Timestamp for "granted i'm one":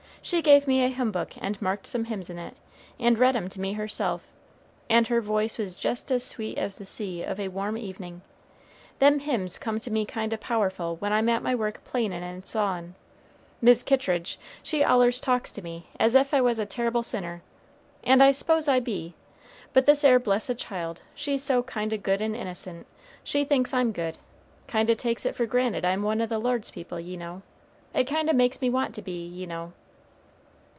25.47-26.21